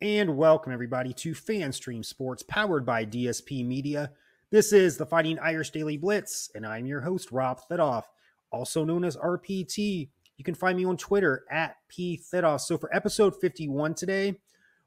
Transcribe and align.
and 0.00 0.36
welcome 0.36 0.72
everybody 0.72 1.12
to 1.12 1.32
FanStream 1.32 2.04
Sports 2.04 2.44
powered 2.44 2.86
by 2.86 3.04
DSP 3.04 3.66
Media. 3.66 4.12
This 4.48 4.72
is 4.72 4.96
the 4.96 5.04
Fighting 5.04 5.40
Irish 5.40 5.70
Daily 5.70 5.96
Blitz, 5.96 6.52
and 6.54 6.64
I'm 6.64 6.86
your 6.86 7.00
host, 7.00 7.32
Rob 7.32 7.60
Thidoff, 7.68 8.04
also 8.52 8.84
known 8.84 9.04
as 9.04 9.16
RPT. 9.16 10.08
You 10.36 10.44
can 10.44 10.54
find 10.54 10.76
me 10.76 10.84
on 10.84 10.96
Twitter 10.98 11.44
at 11.50 11.78
P. 11.88 12.20
So 12.30 12.78
for 12.78 12.94
episode 12.94 13.40
51 13.40 13.94
today, 13.94 14.38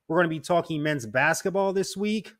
we're 0.07 0.15
going 0.15 0.29
to 0.29 0.35
be 0.35 0.39
talking 0.39 0.81
men's 0.81 1.05
basketball 1.05 1.73
this 1.73 1.97
week. 1.97 2.33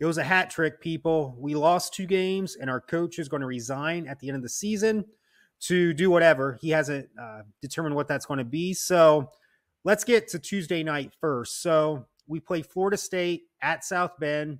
It 0.00 0.04
was 0.04 0.18
a 0.18 0.24
hat 0.24 0.50
trick, 0.50 0.80
people. 0.80 1.36
We 1.38 1.54
lost 1.54 1.94
two 1.94 2.06
games, 2.06 2.56
and 2.56 2.68
our 2.68 2.80
coach 2.80 3.20
is 3.20 3.28
going 3.28 3.42
to 3.42 3.46
resign 3.46 4.08
at 4.08 4.18
the 4.18 4.28
end 4.28 4.36
of 4.36 4.42
the 4.42 4.48
season 4.48 5.04
to 5.60 5.92
do 5.92 6.10
whatever. 6.10 6.58
He 6.60 6.70
hasn't 6.70 7.08
uh, 7.20 7.42
determined 7.62 7.94
what 7.94 8.08
that's 8.08 8.26
going 8.26 8.38
to 8.38 8.44
be. 8.44 8.74
So 8.74 9.30
let's 9.84 10.04
get 10.04 10.28
to 10.28 10.38
Tuesday 10.38 10.82
night 10.82 11.12
first. 11.20 11.62
So 11.62 12.06
we 12.26 12.40
play 12.40 12.62
Florida 12.62 12.96
State 12.96 13.44
at 13.62 13.84
South 13.84 14.12
Bend. 14.18 14.58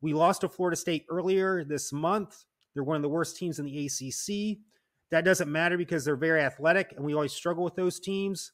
We 0.00 0.14
lost 0.14 0.40
to 0.40 0.48
Florida 0.48 0.76
State 0.76 1.04
earlier 1.10 1.64
this 1.64 1.92
month. 1.92 2.44
They're 2.74 2.84
one 2.84 2.96
of 2.96 3.02
the 3.02 3.08
worst 3.08 3.36
teams 3.36 3.58
in 3.58 3.66
the 3.66 3.86
ACC. 3.86 4.58
That 5.10 5.24
doesn't 5.24 5.50
matter 5.50 5.76
because 5.76 6.04
they're 6.04 6.16
very 6.16 6.40
athletic, 6.40 6.94
and 6.96 7.04
we 7.04 7.14
always 7.14 7.32
struggle 7.32 7.64
with 7.64 7.74
those 7.74 7.98
teams. 7.98 8.52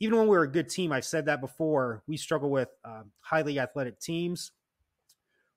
Even 0.00 0.18
when 0.18 0.28
we're 0.28 0.44
a 0.44 0.50
good 0.50 0.68
team, 0.68 0.92
I've 0.92 1.04
said 1.04 1.26
that 1.26 1.40
before, 1.40 2.04
we 2.06 2.16
struggle 2.16 2.50
with 2.50 2.68
uh, 2.84 3.02
highly 3.20 3.58
athletic 3.58 3.98
teams. 3.98 4.52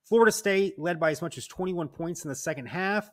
Florida 0.03 0.31
State 0.31 0.79
led 0.79 0.99
by 0.99 1.11
as 1.11 1.21
much 1.21 1.37
as 1.37 1.45
21 1.47 1.89
points 1.89 2.25
in 2.25 2.29
the 2.29 2.35
second 2.35 2.65
half. 2.65 3.09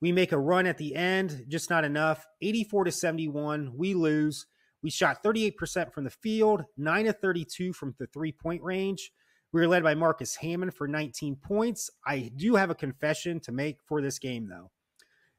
We 0.00 0.10
make 0.10 0.32
a 0.32 0.38
run 0.38 0.66
at 0.66 0.76
the 0.76 0.96
end, 0.96 1.46
just 1.48 1.70
not 1.70 1.84
enough. 1.84 2.26
84 2.42 2.84
to 2.84 2.92
71, 2.92 3.72
we 3.76 3.94
lose. 3.94 4.46
We 4.84 4.90
shot 4.90 5.24
38% 5.24 5.94
from 5.94 6.04
the 6.04 6.10
field, 6.10 6.66
9 6.76 7.06
of 7.06 7.18
32 7.18 7.72
from 7.72 7.94
the 7.98 8.06
three 8.08 8.32
point 8.32 8.62
range. 8.62 9.12
We 9.50 9.62
were 9.62 9.66
led 9.66 9.82
by 9.82 9.94
Marcus 9.94 10.36
Hammond 10.36 10.74
for 10.74 10.86
19 10.86 11.36
points. 11.36 11.88
I 12.06 12.30
do 12.36 12.54
have 12.54 12.68
a 12.68 12.74
confession 12.74 13.40
to 13.40 13.52
make 13.52 13.78
for 13.86 14.02
this 14.02 14.18
game, 14.18 14.46
though. 14.46 14.70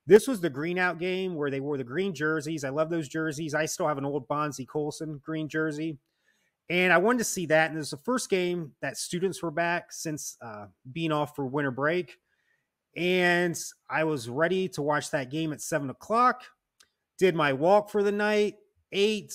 This 0.08 0.28
was 0.28 0.42
the 0.42 0.50
green 0.50 0.80
out 0.80 0.98
game 0.98 1.36
where 1.36 1.52
they 1.52 1.60
wore 1.60 1.78
the 1.78 1.84
green 1.84 2.16
jerseys. 2.16 2.64
I 2.64 2.70
love 2.70 2.90
those 2.90 3.08
jerseys. 3.08 3.54
I 3.54 3.66
still 3.66 3.88
have 3.88 4.00
an 4.00 4.06
old 4.06 4.28
Bonzie 4.28 4.66
Colson 4.66 5.22
green 5.24 5.48
jersey. 5.48 6.00
And 6.72 6.92
I 6.92 6.98
wanted 6.98 7.20
to 7.20 7.26
see 7.26 7.46
that. 7.46 7.70
And 7.70 7.76
it 7.76 7.80
was 7.80 7.92
the 7.92 7.98
first 7.98 8.32
game 8.32 8.72
that 8.82 8.98
students 8.98 9.44
were 9.44 9.52
back 9.52 9.92
since 9.92 10.38
uh, 10.42 10.68
being 10.92 11.12
off 11.12 11.36
for 11.36 11.46
winter 11.46 11.70
break. 11.70 12.18
And 12.98 13.56
I 13.92 14.06
was 14.06 14.28
ready 14.28 14.70
to 14.70 14.82
watch 14.82 15.12
that 15.12 15.30
game 15.30 15.54
at 15.54 15.62
seven 15.62 15.92
o'clock. 15.92 16.46
Did 17.20 17.36
my 17.36 17.54
walk 17.54 17.92
for 17.92 18.02
the 18.02 18.12
night, 18.12 18.56
eight. 18.92 19.34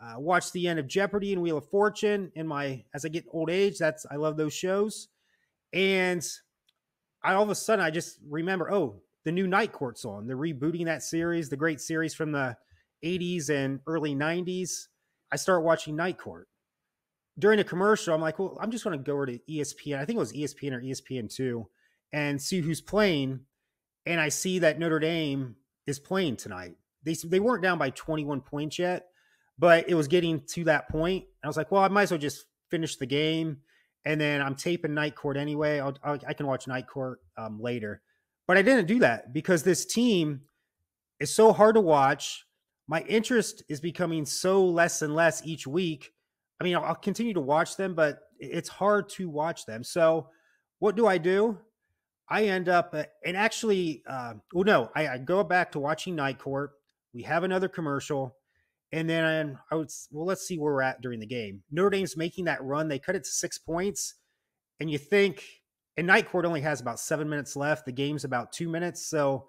Uh, 0.00 0.18
watched 0.18 0.52
the 0.52 0.66
end 0.66 0.80
of 0.80 0.88
Jeopardy 0.88 1.32
and 1.32 1.40
Wheel 1.40 1.58
of 1.58 1.68
Fortune 1.68 2.32
in 2.34 2.46
my 2.46 2.84
as 2.92 3.04
I 3.04 3.08
get 3.08 3.24
old 3.30 3.50
age. 3.50 3.78
That's 3.78 4.04
I 4.10 4.16
love 4.16 4.36
those 4.36 4.52
shows, 4.52 5.08
and 5.72 6.26
I 7.22 7.34
all 7.34 7.44
of 7.44 7.50
a 7.50 7.54
sudden 7.54 7.84
I 7.84 7.90
just 7.90 8.18
remember 8.28 8.72
oh 8.72 9.00
the 9.24 9.32
new 9.32 9.46
Night 9.46 9.72
Court's 9.72 10.04
on. 10.04 10.26
They're 10.26 10.36
rebooting 10.36 10.86
that 10.86 11.02
series, 11.02 11.48
the 11.48 11.56
great 11.56 11.80
series 11.80 12.14
from 12.14 12.32
the 12.32 12.56
80s 13.04 13.50
and 13.50 13.80
early 13.86 14.14
90s. 14.14 14.88
I 15.30 15.36
start 15.36 15.62
watching 15.62 15.96
Night 15.96 16.18
Court. 16.18 16.48
During 17.38 17.60
a 17.60 17.64
commercial, 17.64 18.14
I'm 18.14 18.20
like, 18.20 18.38
well, 18.38 18.58
I'm 18.60 18.70
just 18.70 18.84
going 18.84 18.98
to 18.98 19.02
go 19.02 19.14
over 19.14 19.26
to 19.26 19.38
ESPN. 19.48 19.98
I 19.98 20.04
think 20.04 20.16
it 20.16 20.20
was 20.20 20.32
ESPN 20.32 20.72
or 20.72 20.80
ESPN 20.80 21.34
two, 21.34 21.68
and 22.12 22.40
see 22.40 22.60
who's 22.60 22.80
playing. 22.80 23.40
And 24.04 24.20
I 24.20 24.28
see 24.28 24.58
that 24.58 24.78
Notre 24.78 24.98
Dame 24.98 25.56
is 25.86 25.98
playing 25.98 26.36
tonight. 26.36 26.74
They 27.04 27.14
they 27.24 27.40
weren't 27.40 27.62
down 27.62 27.78
by 27.78 27.90
21 27.90 28.40
points 28.40 28.78
yet, 28.78 29.08
but 29.58 29.88
it 29.88 29.94
was 29.94 30.08
getting 30.08 30.40
to 30.48 30.64
that 30.64 30.88
point. 30.88 31.24
I 31.42 31.46
was 31.46 31.56
like, 31.56 31.70
well, 31.70 31.82
I 31.82 31.88
might 31.88 32.04
as 32.04 32.10
well 32.10 32.20
just 32.20 32.46
finish 32.70 32.96
the 32.96 33.06
game, 33.06 33.58
and 34.04 34.20
then 34.20 34.40
I'm 34.42 34.54
taping 34.54 34.94
night 34.94 35.14
court 35.16 35.36
anyway. 35.36 35.80
I'll, 35.80 35.96
I'll 36.02 36.18
i 36.26 36.34
can 36.34 36.46
watch 36.46 36.66
night 36.66 36.86
court 36.86 37.20
um, 37.36 37.60
later, 37.60 38.02
but 38.46 38.56
I 38.56 38.62
didn't 38.62 38.86
do 38.86 38.98
that 39.00 39.32
because 39.32 39.62
this 39.62 39.84
team 39.86 40.42
is 41.20 41.34
so 41.34 41.52
hard 41.52 41.74
to 41.76 41.80
watch. 41.80 42.46
My 42.88 43.02
interest 43.02 43.62
is 43.68 43.80
becoming 43.80 44.26
so 44.26 44.64
less 44.64 45.02
and 45.02 45.14
less 45.14 45.44
each 45.46 45.66
week. 45.66 46.12
I 46.60 46.64
mean, 46.64 46.76
I'll, 46.76 46.84
I'll 46.84 46.94
continue 46.94 47.34
to 47.34 47.40
watch 47.40 47.76
them, 47.76 47.94
but 47.94 48.20
it's 48.38 48.68
hard 48.68 49.08
to 49.10 49.28
watch 49.28 49.66
them. 49.66 49.84
So, 49.84 50.28
what 50.80 50.96
do 50.96 51.06
I 51.06 51.18
do? 51.18 51.58
I 52.28 52.44
end 52.44 52.68
up, 52.68 52.94
uh, 52.94 53.04
and 53.24 53.36
actually, 53.36 54.02
uh, 54.08 54.34
well, 54.52 54.64
no, 54.64 54.90
I, 54.94 55.08
I, 55.08 55.18
go 55.18 55.44
back 55.44 55.72
to 55.72 55.78
watching 55.78 56.16
Night 56.16 56.38
Court. 56.38 56.70
We 57.14 57.22
have 57.22 57.44
another 57.44 57.68
commercial. 57.68 58.36
And 58.92 59.08
then 59.08 59.58
I 59.70 59.74
would, 59.74 59.90
well, 60.10 60.26
let's 60.26 60.46
see 60.46 60.58
where 60.58 60.72
we're 60.72 60.82
at 60.82 61.00
during 61.00 61.20
the 61.20 61.26
game. 61.26 61.62
Notre 61.70 61.90
Dame's 61.90 62.16
making 62.16 62.44
that 62.44 62.62
run. 62.62 62.88
They 62.88 62.98
cut 62.98 63.16
it 63.16 63.24
to 63.24 63.30
six 63.30 63.58
points. 63.58 64.14
And 64.80 64.90
you 64.90 64.98
think, 64.98 65.44
and 65.96 66.06
Night 66.06 66.28
Court 66.28 66.44
only 66.44 66.60
has 66.60 66.80
about 66.80 67.00
seven 67.00 67.28
minutes 67.28 67.56
left. 67.56 67.86
The 67.86 67.92
game's 67.92 68.24
about 68.24 68.52
two 68.52 68.68
minutes. 68.68 69.06
So, 69.06 69.48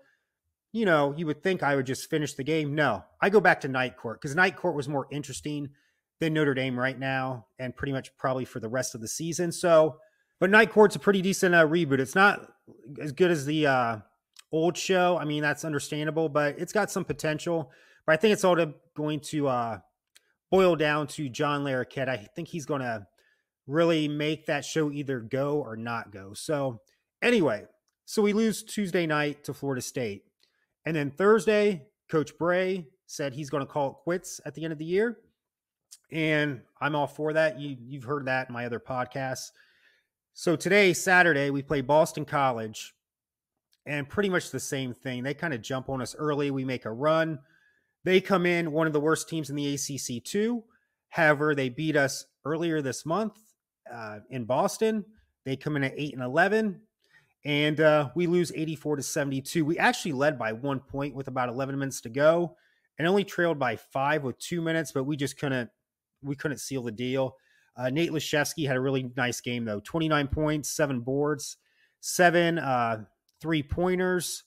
you 0.71 0.85
know, 0.85 1.13
you 1.17 1.25
would 1.25 1.43
think 1.43 1.61
I 1.61 1.75
would 1.75 1.85
just 1.85 2.09
finish 2.09 2.33
the 2.33 2.43
game. 2.43 2.73
No, 2.73 3.03
I 3.21 3.29
go 3.29 3.39
back 3.39 3.61
to 3.61 3.67
Night 3.67 3.97
Court 3.97 4.19
because 4.21 4.35
Night 4.35 4.55
Court 4.55 4.75
was 4.75 4.89
more 4.89 5.07
interesting 5.11 5.69
than 6.19 6.33
Notre 6.33 6.53
Dame 6.53 6.79
right 6.79 6.97
now 6.97 7.47
and 7.59 7.75
pretty 7.75 7.91
much 7.93 8.15
probably 8.17 8.45
for 8.45 8.59
the 8.59 8.69
rest 8.69 8.95
of 8.95 9.01
the 9.01 9.07
season. 9.07 9.51
So, 9.51 9.97
but 10.39 10.49
Night 10.49 10.71
Court's 10.71 10.95
a 10.95 10.99
pretty 10.99 11.21
decent 11.21 11.53
uh, 11.53 11.67
reboot. 11.67 11.99
It's 11.99 12.15
not 12.15 12.47
as 13.01 13.11
good 13.11 13.31
as 13.31 13.45
the 13.45 13.67
uh, 13.67 13.97
old 14.53 14.77
show. 14.77 15.17
I 15.17 15.25
mean, 15.25 15.41
that's 15.41 15.65
understandable, 15.65 16.29
but 16.29 16.57
it's 16.57 16.71
got 16.71 16.89
some 16.91 17.03
potential. 17.03 17.71
But 18.05 18.13
I 18.13 18.15
think 18.17 18.33
it's 18.33 18.45
all 18.45 18.55
to, 18.55 18.73
going 18.95 19.19
to 19.21 19.47
uh, 19.47 19.79
boil 20.51 20.75
down 20.75 21.07
to 21.07 21.27
John 21.27 21.65
Larroquette. 21.65 22.07
I 22.07 22.17
think 22.35 22.47
he's 22.47 22.65
going 22.65 22.81
to 22.81 23.05
really 23.67 24.07
make 24.07 24.45
that 24.45 24.63
show 24.63 24.91
either 24.91 25.19
go 25.19 25.59
or 25.59 25.75
not 25.75 26.11
go. 26.11 26.33
So, 26.33 26.79
anyway, 27.21 27.65
so 28.05 28.21
we 28.21 28.33
lose 28.33 28.63
Tuesday 28.63 29.07
night 29.07 29.43
to 29.45 29.53
Florida 29.53 29.81
State. 29.81 30.23
And 30.85 30.95
then 30.95 31.09
Thursday, 31.09 31.87
Coach 32.09 32.37
Brey 32.37 32.85
said 33.07 33.33
he's 33.33 33.49
going 33.49 33.65
to 33.65 33.71
call 33.71 33.89
it 33.89 33.95
quits 34.03 34.39
at 34.45 34.53
the 34.53 34.63
end 34.63 34.73
of 34.73 34.79
the 34.79 34.85
year. 34.85 35.17
And 36.11 36.61
I'm 36.79 36.95
all 36.95 37.07
for 37.07 37.33
that. 37.33 37.59
You, 37.59 37.75
you've 37.79 38.03
heard 38.03 38.25
that 38.27 38.49
in 38.49 38.53
my 38.53 38.65
other 38.65 38.79
podcasts. 38.79 39.51
So 40.33 40.55
today, 40.55 40.93
Saturday, 40.93 41.49
we 41.49 41.63
play 41.63 41.81
Boston 41.81 42.25
College 42.25 42.93
and 43.85 44.07
pretty 44.07 44.29
much 44.29 44.51
the 44.51 44.59
same 44.59 44.93
thing. 44.93 45.23
They 45.23 45.33
kind 45.33 45.53
of 45.53 45.61
jump 45.61 45.89
on 45.89 46.01
us 46.01 46.15
early. 46.15 46.51
We 46.51 46.65
make 46.65 46.85
a 46.85 46.91
run. 46.91 47.39
They 48.03 48.21
come 48.21 48.45
in 48.45 48.71
one 48.71 48.87
of 48.87 48.93
the 48.93 48.99
worst 48.99 49.29
teams 49.29 49.49
in 49.49 49.55
the 49.55 49.73
ACC 49.73 50.23
too. 50.23 50.63
However, 51.09 51.55
they 51.55 51.69
beat 51.69 51.95
us 51.95 52.25
earlier 52.45 52.81
this 52.81 53.05
month 53.05 53.39
uh, 53.91 54.19
in 54.29 54.45
Boston. 54.45 55.05
They 55.45 55.55
come 55.55 55.75
in 55.75 55.83
at 55.83 55.93
eight 55.95 56.13
and 56.13 56.23
eleven, 56.23 56.81
and 57.45 57.79
uh, 57.79 58.09
we 58.15 58.27
lose 58.27 58.51
eighty-four 58.55 58.95
to 58.95 59.03
seventy-two. 59.03 59.65
We 59.65 59.77
actually 59.77 60.13
led 60.13 60.39
by 60.39 60.53
one 60.53 60.79
point 60.79 61.15
with 61.15 61.27
about 61.27 61.49
eleven 61.49 61.77
minutes 61.77 62.01
to 62.01 62.09
go, 62.09 62.55
and 62.97 63.07
only 63.07 63.23
trailed 63.23 63.59
by 63.59 63.75
five 63.75 64.23
with 64.23 64.39
two 64.39 64.61
minutes. 64.61 64.91
But 64.91 65.03
we 65.03 65.17
just 65.17 65.37
couldn't 65.37 65.69
we 66.21 66.35
couldn't 66.35 66.59
seal 66.59 66.83
the 66.83 66.91
deal. 66.91 67.35
Uh, 67.75 67.89
Nate 67.89 68.11
Laszewski 68.11 68.67
had 68.67 68.77
a 68.77 68.81
really 68.81 69.11
nice 69.17 69.41
game 69.41 69.65
though. 69.65 69.81
Twenty-nine 69.81 70.29
points, 70.29 70.69
seven 70.69 71.01
boards, 71.01 71.57
seven 71.99 72.57
uh, 72.57 73.03
three 73.43 73.61
pointers. 73.61 74.43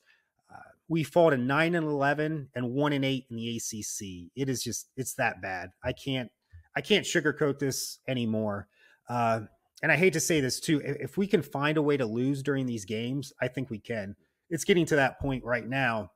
Uh, 0.50 0.58
we 0.88 1.04
fall 1.04 1.30
to 1.30 1.36
nine 1.36 1.76
and 1.76 1.86
eleven 1.86 2.48
and 2.56 2.72
one 2.72 2.92
and 2.94 3.04
eight 3.04 3.26
in 3.30 3.36
the 3.36 3.56
ACC. 3.56 4.32
It 4.34 4.48
is 4.48 4.62
just 4.62 4.88
it's 4.96 5.14
that 5.14 5.40
bad. 5.40 5.70
I 5.84 5.92
can't 5.92 6.30
I 6.74 6.80
can't 6.80 7.04
sugarcoat 7.04 7.60
this 7.60 7.98
anymore. 8.08 8.66
Uh, 9.08 9.42
and 9.82 9.92
I 9.92 9.96
hate 9.96 10.14
to 10.14 10.20
say 10.20 10.40
this 10.40 10.58
too. 10.58 10.80
If 10.82 11.18
we 11.18 11.26
can 11.26 11.42
find 11.42 11.76
a 11.76 11.82
way 11.82 11.98
to 11.98 12.06
lose 12.06 12.42
during 12.42 12.66
these 12.66 12.86
games, 12.86 13.32
I 13.40 13.48
think 13.48 13.70
we 13.70 13.78
can. 13.78 14.16
It's 14.48 14.64
getting 14.64 14.86
to 14.86 14.96
that 14.96 15.20
point 15.20 15.44
right 15.44 15.66
now. 15.68 16.10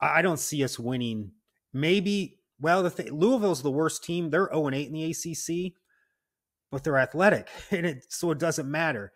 I 0.00 0.20
don't 0.20 0.38
see 0.38 0.62
us 0.62 0.78
winning. 0.78 1.32
Maybe 1.72 2.38
well, 2.60 2.82
the 2.82 2.90
th- 2.90 3.10
Louisville's 3.10 3.62
the 3.62 3.70
worst 3.70 4.04
team. 4.04 4.30
They're 4.30 4.50
0 4.52 4.66
and 4.66 4.76
8 4.76 4.88
in 4.88 4.92
the 4.92 5.10
ACC, 5.10 5.72
but 6.70 6.84
they're 6.84 6.98
athletic, 6.98 7.48
and 7.70 7.86
it 7.86 8.04
so 8.08 8.30
it 8.30 8.38
doesn't 8.38 8.70
matter. 8.70 9.12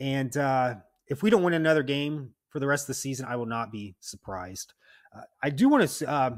And 0.00 0.34
uh, 0.36 0.76
if 1.08 1.22
we 1.22 1.30
don't 1.30 1.42
win 1.42 1.54
another 1.54 1.82
game 1.82 2.34
for 2.48 2.60
the 2.60 2.66
rest 2.66 2.84
of 2.84 2.88
the 2.88 2.94
season, 2.94 3.26
I 3.26 3.36
will 3.36 3.46
not 3.46 3.72
be 3.72 3.96
surprised. 4.00 4.74
Uh, 5.14 5.22
I 5.42 5.50
do 5.50 5.68
want 5.68 5.88
to. 5.88 6.08
Uh, 6.08 6.30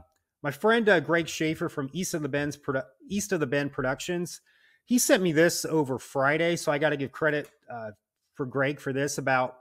my 0.43 0.51
friend 0.51 0.89
uh, 0.89 1.01
Greg 1.01 1.29
Schaefer 1.29 1.69
from 1.69 1.91
East 1.93 2.15
of 2.15 2.23
the 2.23 2.29
Bend's 2.29 2.57
Produ- 2.57 2.85
East 3.09 3.33
of 3.33 3.41
the 3.41 3.47
Bend 3.47 3.73
Productions, 3.73 4.41
he 4.85 4.99
sent 4.99 5.23
me 5.23 5.33
this 5.33 5.65
over 5.65 5.99
Friday, 5.99 6.57
so 6.57 6.73
I 6.73 6.79
got 6.79 6.91
to 6.91 6.97
give 6.97 7.13
credit 7.13 7.51
uh, 7.71 7.91
for 8.35 8.47
Greg 8.47 8.81
for 8.81 8.93
this 8.93 9.19
about 9.19 9.59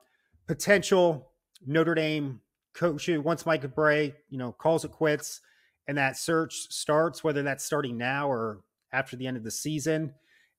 potential 0.48 1.32
Notre 1.66 1.96
Dame 1.96 2.40
coach 2.74 3.10
once 3.10 3.46
Mike 3.46 3.76
Brey, 3.76 4.16
you 4.30 4.38
know, 4.38 4.54
calls 4.54 4.86
it 4.86 4.92
quits 4.92 5.42
and 5.90 5.98
that 5.98 6.16
search 6.18 6.68
starts, 6.70 7.24
whether 7.24 7.42
that's 7.42 7.66
starting 7.66 7.98
now 7.98 8.30
or 8.30 8.60
after 8.94 9.16
the 9.16 9.26
end 9.26 9.38
of 9.38 9.44
the 9.44 9.50
season. 9.50 10.14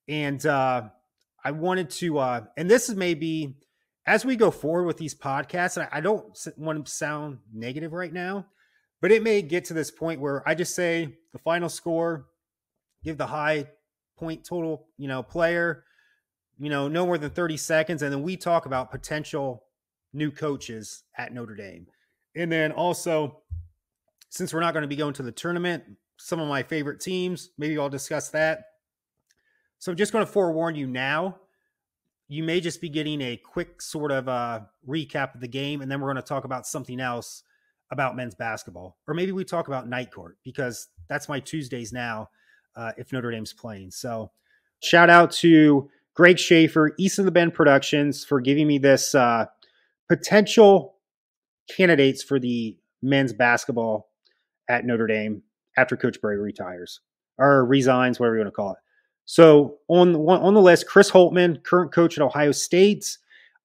And 0.09 0.45
uh, 0.45 0.89
I 1.45 1.53
wanted 1.53 1.89
to, 1.91 2.19
uh, 2.19 2.41
and 2.57 2.69
this 2.69 2.89
is 2.89 2.97
maybe 2.97 3.55
as 4.07 4.25
we 4.25 4.37
go 4.37 4.51
forward 4.51 4.85
with 4.85 4.97
these 4.97 5.15
podcasts, 5.15 5.89
I 5.93 6.01
don't 6.01 6.37
want 6.57 6.85
to 6.85 6.91
sound 6.91 7.39
negative 7.53 7.93
right 7.93 8.13
now, 8.13 8.47
but 9.01 9.13
it 9.13 9.23
may 9.23 9.43
get 9.43 9.67
to 9.67 9.75
this 9.75 9.91
point 9.91 10.21
where 10.21 10.47
I 10.49 10.55
just 10.55 10.75
say 10.75 11.19
the 11.33 11.39
final 11.39 11.69
score, 11.69 12.27
give 13.05 13.19
the 13.19 13.27
high 13.27 13.67
point 14.17 14.45
total, 14.45 14.89
you 14.97 15.09
know, 15.09 15.23
player, 15.23 15.85
you 16.59 16.71
know, 16.71 16.89
no 16.89 17.07
more 17.07 17.19
than 17.19 17.31
30 17.31 17.57
seconds. 17.57 18.03
And 18.03 18.13
then 18.13 18.23
we 18.23 18.37
talk 18.37 18.67
about 18.67 18.91
potential 18.91 19.65
new 20.13 20.31
coaches 20.31 21.05
at 21.17 21.33
Notre 21.33 21.55
Dame. 21.55 21.87
And 22.37 22.51
then 22.51 22.73
also, 22.73 23.43
since 24.29 24.53
we're 24.53 24.61
not 24.61 24.75
going 24.75 24.83
to 24.83 24.89
be 24.89 24.97
going 24.97 25.15
to 25.15 25.23
the 25.23 25.33
tournament, 25.33 25.85
some 26.19 26.41
of 26.41 26.49
my 26.49 26.63
favorite 26.63 27.01
teams, 27.01 27.51
maybe 27.59 27.79
I'll 27.79 27.89
discuss 27.89 28.29
that. 28.31 28.65
So 29.79 29.91
I'm 29.91 29.97
just 29.97 30.13
going 30.13 30.25
to 30.25 30.31
forewarn 30.31 30.75
you 30.75 30.87
now. 30.87 31.39
You 32.31 32.45
may 32.45 32.61
just 32.61 32.81
be 32.81 32.89
getting 32.89 33.21
a 33.23 33.37
quick 33.37 33.83
sort 33.83 34.13
of 34.13 34.29
uh, 34.29 34.61
recap 34.89 35.35
of 35.35 35.41
the 35.41 35.49
game, 35.49 35.81
and 35.83 35.91
then 35.91 36.01
we're 36.01 36.07
going 36.07 36.23
to 36.23 36.23
talk 36.23 36.45
about 36.45 36.65
something 36.65 37.01
else 37.01 37.43
about 37.91 38.15
men's 38.15 38.37
basketball. 38.37 38.97
Or 39.09 39.15
maybe 39.15 39.33
we 39.33 39.45
talk 39.45 39.67
about 39.67 39.89
night 39.89 40.13
court 40.13 40.39
because 40.45 40.87
that's 41.09 41.29
my 41.29 41.41
Tuesdays 41.41 41.93
now 41.93 42.29
uh, 42.77 42.93
if 42.97 43.13
Notre 43.13 43.33
Dame's 43.33 43.53
playing. 43.53 43.91
So 43.91 44.31
shout 44.81 45.11
out 45.11 45.33
to 45.33 45.91
Greg 46.15 46.39
Schaefer, 46.39 46.95
East 47.01 47.19
of 47.19 47.25
the 47.25 47.33
Bend 47.33 47.53
Productions, 47.53 48.25
for 48.25 48.41
giving 48.41 48.69
me 48.69 48.79
this 48.79 49.13
uh, 49.13 49.47
potential 50.09 50.99
candidates 51.69 52.23
for 52.23 52.39
the 52.39 52.79
men's 53.03 53.33
basketball 53.33 54.09
at 54.69 54.85
Notre 54.85 55.09
Dame 55.09 55.43
after 55.77 55.97
Coach 55.97 56.21
Brey 56.21 56.37
retires 56.37 57.01
or 57.39 57.65
resigns, 57.67 58.21
whatever 58.21 58.37
you 58.37 58.43
want 58.43 58.53
to 58.53 58.57
call 58.57 58.73
it. 58.75 58.79
So 59.25 59.79
on 59.89 60.15
on 60.17 60.55
the 60.55 60.61
list, 60.61 60.89
Chris 60.89 61.11
Holtmann, 61.11 61.63
current 61.63 61.93
coach 61.93 62.17
at 62.19 62.23
Ohio 62.23 62.53
State. 62.53 63.17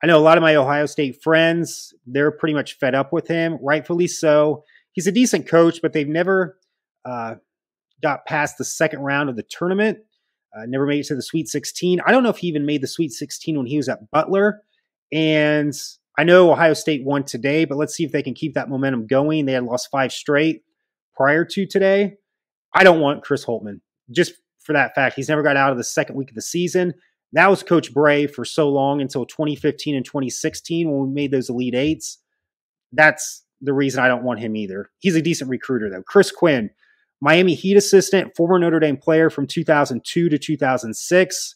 I 0.04 0.07
know 0.07 0.19
a 0.19 0.22
lot 0.22 0.38
of 0.38 0.42
my 0.42 0.56
Ohio 0.56 0.86
State 0.86 1.22
friends; 1.24 1.94
they're 2.06 2.31
pretty 2.31 2.54
much 2.54 2.78
fed 2.78 2.96
up 2.96 3.12
with 3.12 3.28
him, 3.28 3.57
rightfully 3.62 4.07
so. 4.07 4.63
He's 4.92 5.07
a 5.07 5.12
decent 5.12 5.48
coach, 5.48 5.81
but 5.81 5.94
they've 5.94 6.07
never 6.07 6.57
uh, 7.04 7.36
got 8.02 8.25
past 8.25 8.57
the 8.57 8.66
second 8.66 9.00
round 9.00 9.30
of 9.30 9.36
the 9.36 9.44
tournament. 9.44 10.00
Uh, 10.56 10.66
never 10.68 10.86
made 10.86 11.00
it 11.00 11.07
to 11.07 11.16
the 11.16 11.22
Sweet 11.22 11.48
16. 11.50 12.00
I 12.06 12.12
don't 12.12 12.24
know 12.24 12.30
if 12.30 12.38
he 12.38 12.48
even 12.48 12.66
made 12.66 12.81
the 12.81 12.88
Sweet 12.88 13.12
16 13.12 13.57
when 13.57 13.66
he 13.66 13.78
was 13.78 13.90
at 13.90 14.10
Butler. 14.10 14.62
And 15.12 15.74
I 16.18 16.24
know 16.24 16.52
Ohio 16.52 16.74
State 16.74 17.04
won 17.04 17.24
today, 17.24 17.66
but 17.66 17.78
let's 17.78 17.94
see 17.94 18.06
if 18.06 18.12
they 18.12 18.24
can 18.24 18.34
keep 18.34 18.54
that 18.54 18.69
momentum 18.69 19.06
going. 19.06 19.46
They 19.46 19.52
had 19.52 19.63
lost 19.66 19.90
five 19.92 20.13
straight 20.13 20.63
prior 21.13 21.44
to 21.46 21.66
today. 21.66 22.16
I 22.74 22.84
don't 22.84 23.02
want 23.02 23.24
Chris 23.24 23.46
Holtmann. 23.46 23.81
just 24.12 24.34
for 24.66 24.74
that 24.74 24.96
fact. 24.96 25.16
He's 25.16 25.30
never 25.30 25.44
got 25.44 25.58
out 25.58 25.72
of 25.72 25.78
the 25.78 25.84
second 25.84 26.16
week 26.16 26.30
of 26.30 26.36
the 26.36 26.42
season. 26.42 26.94
That 27.34 27.50
was 27.50 27.64
Coach 27.64 27.94
Brey 27.94 28.28
for 28.28 28.46
so 28.46 28.70
long 28.70 29.02
until 29.02 29.26
2015 29.26 29.96
and 29.96 30.06
2016 30.06 30.90
when 30.90 31.08
we 31.08 31.14
made 31.14 31.32
those 31.32 31.50
Elite 31.50 31.76
Eights. 31.76 32.20
That's 32.92 33.44
the 33.62 33.74
reason 33.74 34.04
I 34.04 34.08
don't 34.08 34.24
want 34.24 34.40
him 34.40 34.56
either. 34.56 34.90
He's 35.00 35.16
a 35.16 35.22
decent 35.22 35.50
recruiter, 35.50 35.90
though. 35.90 36.04
Chris 36.04 36.32
Quinn, 36.32 36.70
Miami 37.22 37.54
Heat 37.56 37.78
assistant, 37.78 38.36
former 38.36 38.60
Notre 38.60 38.80
Dame 38.80 38.98
player 38.98 39.30
from 39.30 39.48
2002 39.48 40.30
to 40.30 40.38
2006. 40.38 41.56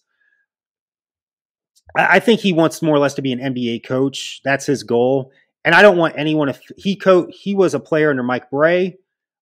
I 1.96 2.20
think 2.20 2.40
he 2.40 2.54
wants 2.54 2.82
more 2.82 2.96
or 2.96 3.00
less 3.00 3.16
to 3.16 3.22
be 3.22 3.32
an 3.32 3.40
NBA 3.40 3.86
coach. 3.86 4.42
That's 4.44 4.66
his 4.66 4.84
goal. 4.84 5.32
And 5.66 5.74
I 5.74 5.82
don't 5.82 5.98
want 5.98 6.16
anyone 6.18 6.50
if 6.50 6.62
he 6.78 6.96
co 6.96 7.28
he 7.32 7.56
was 7.56 7.74
a 7.74 7.80
player 7.80 8.10
under 8.10 8.24
Mike 8.24 8.50
Brey. 8.50 8.98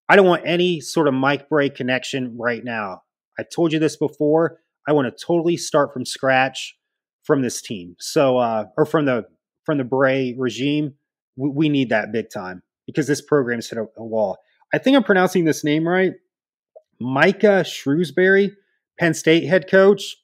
I 0.09 0.17
don't 0.17 0.27
want 0.27 0.43
any 0.45 0.81
sort 0.81 1.09
of 1.09 1.15
Mike 1.15 1.49
Brey 1.49 1.71
connection 1.71 2.37
right 2.37 2.63
now. 2.63 3.03
I've 3.39 3.51
told 3.51 3.73
you 3.73 3.79
this 3.79 3.97
before. 3.97 4.59
I 4.87 4.93
want 4.93 5.07
to 5.07 5.25
totally 5.25 5.57
start 5.57 5.93
from 5.93 6.05
scratch 6.05 6.77
from 7.23 7.43
this 7.43 7.63
team. 7.63 7.97
So 7.99 8.39
uh 8.39 8.67
or 8.77 8.85
from 8.85 9.07
the 9.07 9.27
from 9.65 9.79
the 9.79 9.85
Brey 9.85 10.35
regime. 10.39 10.95
We, 11.37 11.49
we 11.49 11.69
need 11.69 11.89
that 11.89 12.13
big 12.13 12.31
time 12.31 12.63
because 12.87 13.07
this 13.07 13.23
program's 13.23 13.69
hit 13.69 13.79
a, 13.79 13.87
a 13.97 14.05
wall. 14.05 14.39
I 14.73 14.79
think 14.79 14.97
I'm 14.97 15.05
pronouncing 15.05 15.45
this 15.45 15.65
name 15.65 15.89
right. 15.89 16.13
Micah 17.01 17.65
Shrewsberry, 17.65 18.53
Penn 18.99 19.15
State 19.15 19.45
head 19.45 19.69
coach. 19.71 20.17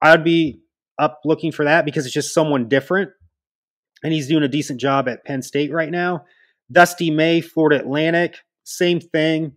I'd 0.00 0.24
be 0.24 0.62
up 0.98 1.20
looking 1.24 1.52
for 1.52 1.64
that 1.64 1.84
because 1.84 2.04
it's 2.04 2.14
just 2.14 2.34
someone 2.34 2.68
different. 2.68 3.10
And 4.02 4.12
he's 4.12 4.28
doing 4.28 4.42
a 4.42 4.48
decent 4.48 4.80
job 4.80 5.08
at 5.08 5.24
Penn 5.24 5.42
State 5.42 5.72
right 5.72 5.90
now. 5.90 6.24
Dusty 6.70 7.10
May, 7.10 7.40
Florida 7.40 7.80
Atlantic, 7.80 8.38
same 8.64 9.00
thing. 9.00 9.52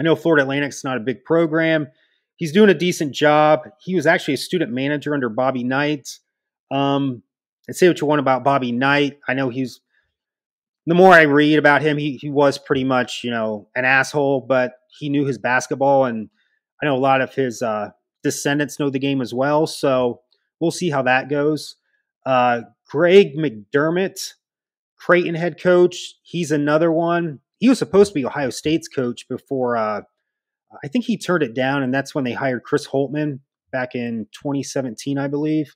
I 0.00 0.04
know 0.04 0.16
Florida 0.16 0.42
Atlantic's 0.42 0.84
not 0.84 0.96
a 0.96 1.00
big 1.00 1.24
program. 1.24 1.88
He's 2.36 2.52
doing 2.52 2.70
a 2.70 2.74
decent 2.74 3.12
job. 3.12 3.68
He 3.80 3.94
was 3.94 4.06
actually 4.06 4.34
a 4.34 4.38
student 4.38 4.72
manager 4.72 5.12
under 5.12 5.28
Bobby 5.28 5.64
Knight. 5.64 6.08
Um, 6.70 7.22
and 7.66 7.76
say 7.76 7.88
what 7.88 8.00
you 8.00 8.06
want 8.06 8.20
about 8.20 8.44
Bobby 8.44 8.72
Knight. 8.72 9.18
I 9.28 9.34
know 9.34 9.50
he's 9.50 9.80
the 10.86 10.94
more 10.94 11.12
I 11.12 11.22
read 11.22 11.58
about 11.58 11.82
him, 11.82 11.98
he 11.98 12.16
he 12.16 12.30
was 12.30 12.56
pretty 12.56 12.84
much 12.84 13.22
you 13.22 13.30
know 13.30 13.68
an 13.76 13.84
asshole, 13.84 14.40
but 14.40 14.72
he 14.98 15.10
knew 15.10 15.26
his 15.26 15.36
basketball, 15.36 16.06
and 16.06 16.30
I 16.82 16.86
know 16.86 16.96
a 16.96 16.98
lot 16.98 17.20
of 17.20 17.34
his 17.34 17.60
uh, 17.60 17.90
descendants 18.22 18.80
know 18.80 18.88
the 18.88 18.98
game 18.98 19.20
as 19.20 19.34
well. 19.34 19.66
So 19.66 20.22
we'll 20.60 20.70
see 20.70 20.88
how 20.88 21.02
that 21.02 21.28
goes. 21.28 21.76
Uh, 22.24 22.62
Greg 22.86 23.36
McDermott, 23.36 24.32
Creighton 24.96 25.34
head 25.34 25.60
coach, 25.60 26.14
he's 26.22 26.50
another 26.50 26.90
one. 26.90 27.40
He 27.58 27.68
was 27.68 27.78
supposed 27.78 28.10
to 28.10 28.14
be 28.14 28.24
Ohio 28.24 28.50
State's 28.50 28.88
coach 28.88 29.28
before. 29.28 29.76
Uh, 29.76 30.02
I 30.82 30.88
think 30.88 31.04
he 31.04 31.18
turned 31.18 31.42
it 31.42 31.54
down, 31.54 31.82
and 31.82 31.92
that's 31.92 32.14
when 32.14 32.24
they 32.24 32.32
hired 32.32 32.62
Chris 32.62 32.86
Holtmann 32.86 33.40
back 33.72 33.94
in 33.94 34.26
2017, 34.32 35.18
I 35.18 35.28
believe. 35.28 35.74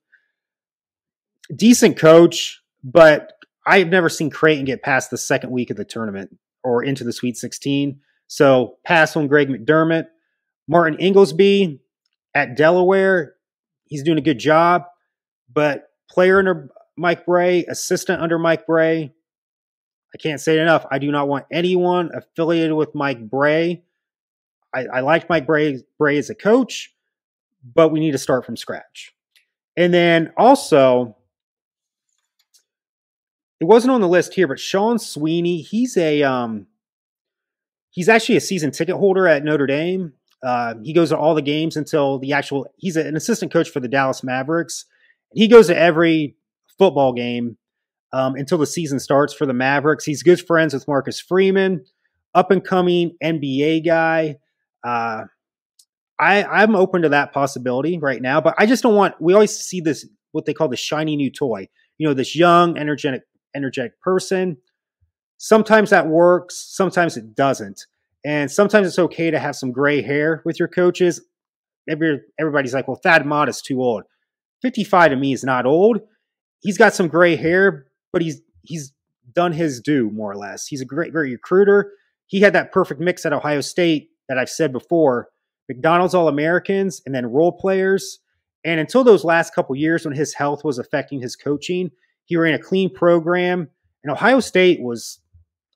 Decent 1.55 1.99
coach, 1.99 2.62
but 2.84 3.32
I've 3.67 3.88
never 3.88 4.08
seen 4.08 4.31
Creighton 4.31 4.64
get 4.64 4.82
past 4.82 5.11
the 5.11 5.19
second 5.19 5.50
week 5.50 5.70
of 5.70 5.76
the 5.76 5.84
tournament 5.84 6.37
or 6.64 6.82
into 6.82 7.05
the 7.05 7.12
Sweet 7.12 7.37
16. 7.37 8.00
So 8.26 8.79
pass 8.84 9.17
on 9.17 9.26
Greg 9.26 9.49
McDermott. 9.49 10.06
Martin 10.69 10.99
Inglesby 10.99 11.81
at 12.34 12.56
Delaware, 12.56 13.34
he's 13.87 14.02
doing 14.02 14.19
a 14.19 14.23
good 14.23 14.38
job, 14.38 14.84
but 15.52 15.88
player 16.08 16.38
under 16.38 16.70
Mike 16.96 17.26
Brey, 17.26 17.64
assistant 17.64 18.23
under 18.23 18.38
Mike 18.38 18.67
Brey. 18.67 19.12
I 20.14 20.19
can't 20.19 20.41
say 20.41 20.59
it 20.59 20.61
enough. 20.61 20.87
I 20.91 20.99
do 20.99 21.11
not 21.11 21.29
want 21.29 21.47
anyone 21.50 22.11
affiliated 22.14 22.75
with 22.75 22.94
Mike 22.94 23.31
Brey. 23.31 23.82
I, 24.75 24.87
I 24.87 25.00
like 25.00 25.29
Mike 25.29 25.47
Bray, 25.47 25.82
Brey 25.99 26.19
as 26.19 26.31
a 26.31 26.35
coach, 26.35 26.94
but 27.75 27.91
we 27.91 28.00
need 28.00 28.12
to 28.12 28.19
start 28.19 28.44
from 28.44 28.56
scratch. 28.56 29.14
And 29.76 29.93
then 29.93 30.32
also, 30.37 31.17
it 33.61 33.64
wasn't 33.64 33.93
on 33.93 34.00
the 34.00 34.09
list 34.09 34.35
here, 34.35 34.47
but 34.47 34.59
Sean 34.59 34.99
Sweeney, 34.99 35.62
he's 35.62 35.97
a 35.97 36.23
um, 36.23 36.67
he's 37.91 38.08
actually 38.08 38.37
a 38.37 38.41
season 38.41 38.70
ticket 38.70 38.97
holder 38.97 39.26
at 39.26 39.44
Notre 39.44 39.67
Dame. 39.67 40.12
Uh, 40.43 40.75
he 40.82 40.93
goes 40.93 41.11
to 41.11 41.17
all 41.17 41.35
the 41.35 41.43
games 41.43 41.76
until 41.76 42.19
the 42.19 42.32
actual. 42.32 42.67
He's 42.77 42.96
an 42.96 43.17
assistant 43.17 43.53
coach 43.53 43.70
for 43.70 43.81
the 43.81 43.89
Dallas 43.89 44.22
Mavericks. 44.22 44.84
He 45.32 45.48
goes 45.48 45.69
to 45.69 45.79
every 45.79 46.37
football 46.77 47.13
game 47.13 47.56
um, 48.13 48.35
until 48.35 48.59
the 48.59 48.67
season 48.67 48.99
starts 48.99 49.33
for 49.33 49.47
the 49.47 49.55
Mavericks. 49.55 50.05
He's 50.05 50.23
good 50.23 50.41
friends 50.41 50.75
with 50.75 50.87
Marcus 50.89 51.21
Freeman, 51.21 51.85
up 52.35 52.51
and 52.51 52.65
coming 52.65 53.17
NBA 53.23 53.85
guy. 53.87 54.37
Uh, 54.85 55.25
I, 56.19 56.45
I'm 56.45 56.77
open 56.77 57.03
to 57.03 57.09
that 57.11 57.33
possibility 57.33 57.99
right 57.99 58.21
now, 58.21 58.41
but 58.41 58.55
I 58.59 58.67
just 58.67 58.83
don't 58.83 58.95
want. 58.95 59.15
We 59.21 59.35
always 59.35 59.59
see 59.59 59.81
this 59.81 60.07
what 60.33 60.47
they 60.47 60.55
call 60.55 60.69
the 60.69 60.77
shiny 60.77 61.17
new 61.17 61.31
toy. 61.31 61.69
You 61.99 62.09
know, 62.09 62.15
this 62.15 62.37
young, 62.37 62.79
energetic 62.79 63.23
energetic 63.55 64.01
person. 64.01 64.57
Sometimes 65.39 65.91
that 65.91 66.07
works, 66.07 66.57
sometimes 66.69 67.17
it 67.17 67.35
doesn't. 67.35 67.87
And 68.25 68.51
sometimes 68.51 68.87
it's 68.87 68.99
okay 68.99 69.31
to 69.31 69.39
have 69.39 69.57
some 69.57 69.73
gray 69.73 70.01
hair 70.01 70.43
with 70.45 70.59
your 70.59 70.69
coaches. 70.69 71.21
Every, 71.89 72.21
everybody's 72.39 72.73
like, 72.73 72.87
well, 72.87 73.01
Thad 73.03 73.27
Matta 73.27 73.51
is 73.51 73.61
too 73.61 73.83
old. 73.83 74.05
55 74.63 75.11
to 75.11 75.17
me 75.17 75.33
is 75.33 75.43
not 75.43 75.67
old. 75.67 75.99
He's 76.61 76.79
got 76.79 76.95
some 76.95 77.09
gray 77.09 77.35
hair, 77.35 77.87
but 78.13 78.23
he's 78.23 78.41
he's 78.63 78.93
done 79.35 79.53
his 79.53 79.81
due 79.81 80.11
more 80.11 80.31
or 80.31 80.37
less. 80.37 80.67
He's 80.67 80.81
a 80.81 80.85
great, 80.85 81.13
great 81.13 81.33
recruiter. 81.33 81.93
He 82.27 82.41
had 82.41 82.53
that 82.53 82.73
perfect 82.73 83.01
mix 83.01 83.25
at 83.27 83.33
Ohio 83.33 83.61
State 83.61 84.11
that 84.29 84.39
I've 84.39 84.51
said 84.51 84.73
before. 84.73 85.29
McDonald's 85.69 86.15
All 86.15 86.29
Americans 86.29 87.01
and 87.07 87.15
then 87.15 87.27
role 87.27 87.53
players. 87.53 88.19
And 88.65 88.79
until 88.79 89.05
those 89.05 89.25
last 89.25 89.55
couple 89.55 89.75
years 89.75 90.05
when 90.05 90.15
his 90.15 90.35
health 90.35 90.65
was 90.65 90.79
affecting 90.79 91.21
his 91.21 91.37
coaching, 91.37 91.91
he 92.25 92.37
ran 92.37 92.55
a 92.55 92.59
clean 92.59 92.93
program. 92.93 93.69
And 94.05 94.13
Ohio 94.13 94.41
State 94.41 94.81
was 94.81 95.21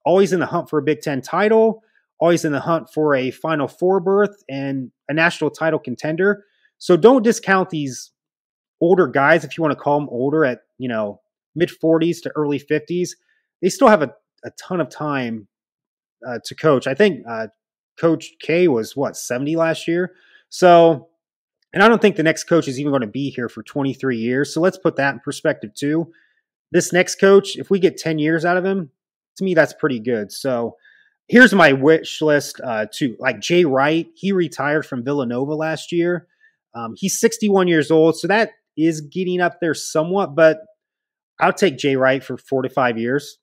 always 0.05 0.33
in 0.33 0.41
the 0.41 0.47
hunt 0.47 0.69
for 0.69 0.79
a 0.79 0.83
Big 0.83 1.01
Ten 1.01 1.21
title, 1.21 1.83
always 2.19 2.45
in 2.45 2.53
the 2.53 2.61
hunt 2.61 2.89
for 2.93 3.15
a 3.15 3.31
Final 3.31 3.69
Four 3.69 4.01
berth 4.01 4.43
and 4.49 4.91
a 5.09 5.15
national 5.15 5.51
title 5.51 5.79
contender. 5.79 6.45
So 6.79 6.97
don't 6.97 7.23
discount 7.23 7.71
these 7.71 8.13
older 8.81 9.07
guys, 9.07 9.45
if 9.45 9.57
you 9.57 9.63
want 9.63 9.73
to 9.73 9.83
call 9.83 9.99
them 9.99 10.09
older, 10.11 10.45
at 10.45 10.61
you 10.79 10.89
know 10.89 11.21
mid 11.57 11.71
40s 11.71 12.23
to 12.23 12.33
early 12.37 12.61
50s. 12.61 13.11
They 13.63 13.69
still 13.69 13.89
have 13.89 14.03
a, 14.03 14.13
a 14.45 14.51
ton 14.53 14.81
of 14.81 14.89
time 14.89 15.49
uh, 16.27 16.39
to 16.45 16.55
coach. 16.55 16.87
I 16.87 16.95
think 16.95 17.25
uh, 17.29 17.49
Coach 17.99 18.35
K 18.41 18.69
was 18.69 18.97
what 18.97 19.17
70 19.17 19.57
last 19.57 19.89
year. 19.89 20.13
So, 20.49 21.09
and 21.73 21.83
I 21.83 21.89
don't 21.89 22.01
think 22.01 22.17
the 22.17 22.23
next 22.23 22.45
coach 22.45 22.69
is 22.69 22.79
even 22.79 22.93
going 22.93 23.01
to 23.01 23.07
be 23.07 23.31
here 23.31 23.49
for 23.49 23.63
23 23.63 24.17
years. 24.17 24.53
So 24.53 24.61
let's 24.61 24.79
put 24.79 24.97
that 24.97 25.15
in 25.15 25.21
perspective 25.21 25.75
too. 25.75 26.13
This 26.73 26.93
next 26.93 27.21
coach, 27.21 27.57
if 27.57 27.71
we 27.71 27.79
get 27.79 27.97
10 27.97 28.19
years 28.19 28.45
out 28.45 28.57
of 28.57 28.65
him, 28.65 28.91
to 29.37 29.45
me, 29.45 29.55
that's 29.55 29.73
pretty 29.73 30.01
good. 30.01 30.33
So 30.33 30.77
here's 31.29 31.55
my 31.55 31.73
wish 31.73 32.21
list 32.23 32.61
uh, 32.63 32.87
too. 32.93 33.17
Like 33.19 33.41
Jay 33.41 33.65
Wright, 33.65 34.09
he 34.15 34.33
retired 34.33 34.87
from 34.87 35.05
Villanova 35.05 35.55
last 35.55 35.93
year. 35.93 36.27
Um, 36.75 36.95
he's 36.97 37.19
61 37.19 37.69
years 37.69 37.91
old, 37.91 38.19
so 38.19 38.27
that 38.29 38.53
is 38.77 39.01
getting 39.01 39.41
up 39.41 39.61
there 39.61 39.75
somewhat, 39.75 40.35
but 40.35 40.59
I'll 41.41 41.53
take 41.53 41.79
Jay 41.79 41.97
Wright 41.97 42.23
for 42.23 42.37
four 42.37 42.63
to 42.63 42.69
five 42.69 42.99
years. 42.99 43.39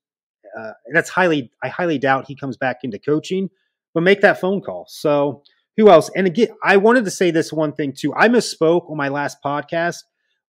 Uh, 0.58 0.72
that's 0.94 1.10
highly, 1.10 1.52
I 1.64 1.70
highly 1.70 1.98
doubt 1.98 2.28
he 2.28 2.36
comes 2.36 2.58
back 2.58 2.78
into 2.84 3.00
coaching, 3.00 3.50
but 3.94 4.02
make 4.02 4.22
that 4.22 4.40
phone 4.40 4.62
call. 4.62 4.86
So 4.88 5.44
who 5.78 5.90
else? 5.90 6.10
And 6.16 6.28
again, 6.28 6.50
I 6.64 6.78
wanted 6.78 7.06
to 7.06 7.12
say 7.12 7.32
this 7.32 7.52
one 7.52 7.74
thing 7.74 7.94
too. 7.98 8.14
I 8.16 8.28
misspoke 8.28 8.90
on 8.90 8.98
my 8.98 9.10
last 9.10 9.38
podcast. 9.44 10.04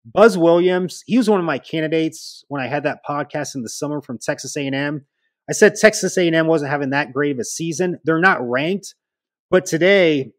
Buzz 0.05 0.37
Williams, 0.37 1.03
he 1.07 1.17
was 1.17 1.31
one 1.31 1.41
of 1.41 1.47
my 1.47 1.59
candidates 1.59 2.45
when 2.49 2.61
I 2.61 2.67
had 2.67 2.83
that 2.83 3.01
podcast 3.09 3.55
in 3.55 3.63
the 3.63 3.71
summer 3.71 4.03
from 4.03 4.19
Texas 4.19 4.55
A&M. 4.57 5.07
I 5.49 5.53
said 5.53 5.77
Texas 5.77 6.19
A&M 6.19 6.47
wasn't 6.47 6.71
having 6.71 6.91
that 6.91 7.13
great 7.13 7.33
of 7.33 7.39
a 7.39 7.45
season. 7.45 7.99
They're 8.05 8.21
not 8.21 8.47
ranked, 8.47 8.95
but 9.51 9.65
today 9.65 10.33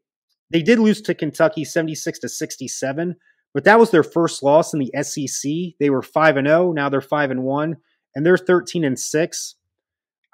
they 0.51 0.61
did 0.61 0.79
lose 0.79 1.01
to 1.03 1.15
Kentucky 1.15 1.65
76 1.65 2.19
to 2.19 2.29
67, 2.29 3.15
but 3.55 3.63
that 3.63 3.79
was 3.79 3.89
their 3.89 4.03
first 4.03 4.43
loss 4.43 4.73
in 4.73 4.79
the 4.79 4.91
SEC. 5.01 5.49
They 5.79 5.89
were 5.89 6.01
5 6.01 6.37
and 6.37 6.47
0, 6.47 6.73
now 6.73 6.89
they're 6.89 6.99
5 6.99 7.31
and 7.31 7.43
1 7.43 7.77
and 8.13 8.25
they're 8.25 8.37
13 8.37 8.83
and 8.83 8.99
6. 8.99 9.55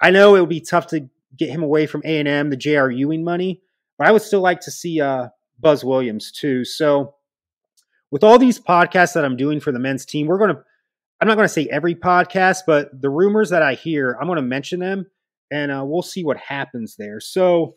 I 0.00 0.10
know 0.10 0.34
it 0.34 0.40
would 0.40 0.48
be 0.48 0.60
tough 0.60 0.88
to 0.88 1.08
get 1.36 1.48
him 1.48 1.62
away 1.62 1.86
from 1.86 2.02
A&M, 2.04 2.50
the 2.50 2.56
J.R. 2.56 2.90
Ewing 2.90 3.22
money, 3.22 3.62
but 3.96 4.08
I 4.08 4.10
would 4.10 4.22
still 4.22 4.40
like 4.40 4.60
to 4.62 4.72
see 4.72 5.00
uh, 5.00 5.28
Buzz 5.60 5.84
Williams 5.84 6.32
too. 6.32 6.64
So 6.64 7.14
with 8.10 8.24
all 8.24 8.40
these 8.40 8.58
podcasts 8.58 9.14
that 9.14 9.24
I'm 9.24 9.36
doing 9.36 9.60
for 9.60 9.70
the 9.70 9.78
men's 9.78 10.04
team, 10.04 10.26
we're 10.26 10.38
going 10.38 10.56
to 10.56 10.62
I'm 11.20 11.28
not 11.28 11.36
going 11.36 11.46
to 11.46 11.54
say 11.54 11.68
every 11.70 11.94
podcast, 11.94 12.62
but 12.66 13.00
the 13.00 13.08
rumors 13.08 13.50
that 13.50 13.62
I 13.62 13.74
hear, 13.74 14.18
I'm 14.20 14.26
going 14.26 14.36
to 14.38 14.42
mention 14.42 14.80
them 14.80 15.06
and 15.52 15.70
uh, 15.70 15.84
we'll 15.86 16.02
see 16.02 16.24
what 16.24 16.36
happens 16.36 16.96
there. 16.96 17.20
So, 17.20 17.76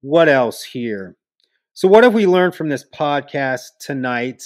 what 0.00 0.30
else 0.30 0.62
here? 0.62 1.16
So, 1.76 1.88
what 1.88 2.04
have 2.04 2.14
we 2.14 2.26
learned 2.26 2.54
from 2.54 2.68
this 2.68 2.84
podcast 2.88 3.62
tonight? 3.80 4.44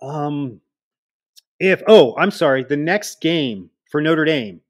Um, 0.00 0.60
if, 1.58 1.82
oh, 1.88 2.14
I'm 2.16 2.30
sorry, 2.30 2.62
the 2.62 2.76
next 2.76 3.20
game 3.20 3.70
for 3.90 4.00
Notre 4.00 4.24
Dame 4.24 4.60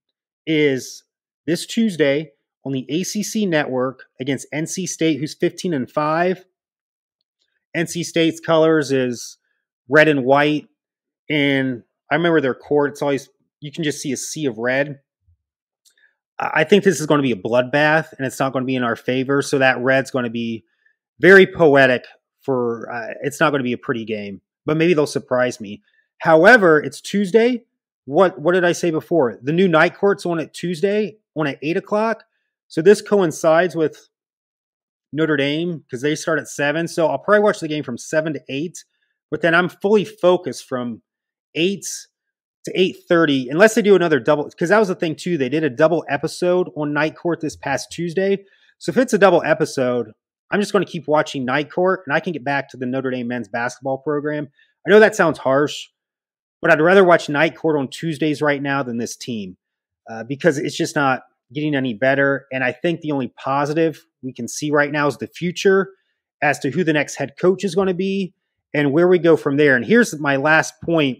is 0.47 1.05
this 1.47 1.67
Tuesday 1.67 2.33
on 2.65 2.73
the 2.73 2.87
ACC 2.89 3.47
network 3.47 4.05
against 4.19 4.47
NC 4.51 4.89
State, 4.89 5.21
who's 5.21 5.35
15 5.35 5.75
and 5.75 5.91
5. 5.91 6.47
NC 7.77 8.03
State's 8.03 8.41
colors 8.41 8.91
is 8.91 9.37
red 9.91 10.09
and 10.09 10.25
white. 10.25 10.69
And 11.29 11.83
I 12.11 12.15
remember 12.15 12.41
their 12.41 12.55
court, 12.55 12.93
it's 12.93 13.03
always, 13.03 13.29
you 13.61 13.71
can 13.71 13.85
just 13.85 14.01
see 14.01 14.13
a 14.13 14.17
sea 14.17 14.47
of 14.47 14.57
red. 14.57 15.01
I 16.39 16.65
think 16.65 16.83
this 16.83 16.99
is 16.99 17.07
going 17.07 17.19
to 17.19 17.23
be 17.23 17.33
a 17.33 17.37
bloodbath 17.37 18.15
and 18.17 18.27
it's 18.27 18.41
not 18.41 18.55
going 18.55 18.63
to 18.63 18.67
be 18.67 18.77
in 18.77 18.85
our 18.85 18.97
favor. 18.97 19.43
So 19.43 19.59
that 19.59 19.79
red's 19.81 20.11
going 20.11 20.25
to 20.25 20.31
be 20.31 20.65
very 21.21 21.47
poetic 21.47 22.05
for, 22.43 22.91
uh, 22.93 23.15
it's 23.23 23.41
not 23.41 23.51
going 23.51 23.61
to 23.61 23.65
be 23.65 23.73
a 23.73 23.79
pretty 23.79 24.05
game, 24.05 24.41
but 24.67 24.77
maybe 24.77 24.95
they'll 24.95 25.07
surprise 25.07 25.61
me. 25.61 25.83
However, 26.19 26.81
it's 26.81 27.01
Tuesday. 27.01 27.65
What 28.07 28.41
what 28.41 28.53
did 28.55 28.65
I 28.65 28.73
say 28.73 28.91
before? 28.91 29.39
The 29.43 29.53
new 29.53 29.69
night 29.69 29.95
court's 29.95 30.25
on 30.25 30.41
at 30.41 30.55
Tuesday, 30.55 31.19
on 31.37 31.47
at 31.47 31.59
eight 31.61 31.77
o'clock. 31.77 32.25
So 32.67 32.81
this 32.81 33.03
coincides 33.03 33.77
with 33.77 34.09
Notre 35.13 35.37
Dame 35.37 35.79
because 35.79 36.01
they 36.01 36.15
start 36.15 36.39
at 36.39 36.49
seven. 36.49 36.89
So 36.89 37.07
I'll 37.07 37.19
probably 37.19 37.43
watch 37.43 37.61
the 37.61 37.69
game 37.69 37.85
from 37.85 37.99
seven 37.99 38.33
to 38.33 38.41
eight, 38.49 38.83
but 39.31 39.43
then 39.43 39.55
I'm 39.55 39.69
fully 39.69 40.07
focused 40.07 40.67
from 40.67 41.03
eight 41.55 41.87
to 42.65 42.73
eight 42.75 42.97
thirty, 43.09 43.51
unless 43.51 43.75
they 43.75 43.83
do 43.83 43.95
another 43.95 44.21
double. 44.21 44.45
Because 44.45 44.71
that 44.71 44.79
was 44.79 44.89
the 44.89 44.95
thing 44.95 45.15
too. 45.15 45.37
They 45.37 45.51
did 45.51 45.63
a 45.63 45.71
double 45.71 46.05
episode 46.09 46.71
on 46.77 46.95
Night 46.95 47.15
Court 47.15 47.41
this 47.41 47.57
past 47.57 47.93
Tuesday. 47.93 48.39
So 48.79 48.91
if 48.91 48.97
it's 48.97 49.13
a 49.13 49.19
double 49.19 49.43
episode, 49.45 50.13
I'm 50.50 50.61
just 50.61 50.73
going 50.73 50.85
to 50.85 50.90
keep 50.90 51.07
watching 51.07 51.45
Night 51.45 51.71
Court, 51.71 52.02
and 52.07 52.14
I 52.14 52.21
can 52.21 52.33
get 52.33 52.45
back 52.45 52.71
to 52.71 52.76
the 52.76 52.87
Notre 52.87 53.11
Dame 53.11 53.28
men's 53.28 53.49
basketball 53.49 53.99
program. 53.99 54.49
I 54.87 54.90
know 54.90 55.00
that 55.00 55.14
sounds 55.14 55.38
harsh, 55.38 55.88
but 56.62 56.71
I'd 56.71 56.81
rather 56.81 57.05
watch 57.05 57.28
Night 57.28 57.55
Court 57.55 57.78
on 57.78 57.88
Tuesdays 57.88 58.40
right 58.40 58.62
now 58.62 58.83
than 58.83 58.97
this 58.99 59.17
team 59.17 59.57
uh, 60.11 60.25
because 60.25 60.59
it's 60.59 60.76
just 60.76 60.97
not 60.97 61.23
getting 61.52 61.75
any 61.75 61.95
better. 61.95 62.47
And 62.52 62.64
I 62.64 62.73
think 62.73 63.00
the 63.00 63.12
only 63.12 63.28
positive 63.28 64.05
we 64.23 64.33
can 64.33 64.49
see 64.49 64.71
right 64.71 64.90
now 64.90 65.07
is 65.07 65.19
the 65.19 65.26
future 65.26 65.90
as 66.43 66.59
to 66.61 66.71
who 66.71 66.85
the 66.85 66.93
next 66.93 67.17
head 67.17 67.35
coach 67.38 67.64
is 67.64 67.75
going 67.75 67.88
to 67.88 67.95
be 67.95 68.35
and 68.75 68.93
where 68.93 69.09
we 69.09 69.19
go 69.19 69.37
from 69.37 69.57
there. 69.57 69.76
And 69.76 69.85
here's 69.85 70.19
my 70.19 70.37
last 70.37 70.75
point. 70.83 71.19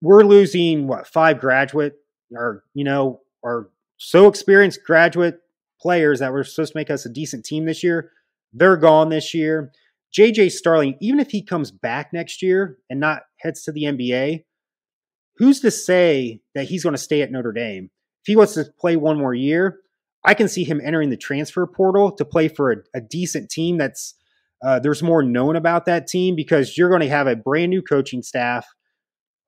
We're 0.00 0.24
losing 0.24 0.86
what 0.86 1.06
five 1.06 1.40
graduate 1.40 1.94
or 2.32 2.64
you 2.74 2.84
know 2.84 3.20
are 3.42 3.70
so 3.96 4.28
experienced 4.28 4.80
graduate 4.84 5.40
players 5.84 6.20
that 6.20 6.32
were 6.32 6.42
supposed 6.42 6.72
to 6.72 6.78
make 6.78 6.90
us 6.90 7.04
a 7.04 7.10
decent 7.10 7.44
team 7.44 7.66
this 7.66 7.84
year. 7.84 8.10
They're 8.54 8.78
gone 8.78 9.10
this 9.10 9.34
year. 9.34 9.70
JJ 10.16 10.50
Starling, 10.52 10.96
even 11.02 11.20
if 11.20 11.30
he 11.30 11.42
comes 11.42 11.70
back 11.70 12.10
next 12.10 12.40
year 12.40 12.78
and 12.88 12.98
not 12.98 13.24
heads 13.40 13.64
to 13.64 13.72
the 13.72 13.82
NBA, 13.82 14.44
who's 15.36 15.60
to 15.60 15.70
say 15.70 16.40
that 16.54 16.64
he's 16.64 16.82
going 16.82 16.94
to 16.94 16.98
stay 16.98 17.20
at 17.20 17.30
Notre 17.30 17.52
Dame? 17.52 17.90
If 18.22 18.28
he 18.28 18.36
wants 18.36 18.54
to 18.54 18.64
play 18.80 18.96
one 18.96 19.18
more 19.18 19.34
year, 19.34 19.80
I 20.24 20.32
can 20.32 20.48
see 20.48 20.64
him 20.64 20.80
entering 20.82 21.10
the 21.10 21.18
transfer 21.18 21.66
portal 21.66 22.12
to 22.12 22.24
play 22.24 22.48
for 22.48 22.72
a, 22.72 22.76
a 22.94 23.00
decent 23.02 23.50
team 23.50 23.76
that's 23.76 24.14
uh, 24.64 24.78
there's 24.78 25.02
more 25.02 25.22
known 25.22 25.56
about 25.56 25.84
that 25.84 26.06
team 26.06 26.34
because 26.34 26.78
you're 26.78 26.88
going 26.88 27.02
to 27.02 27.08
have 27.08 27.26
a 27.26 27.36
brand 27.36 27.68
new 27.68 27.82
coaching 27.82 28.22
staff, 28.22 28.66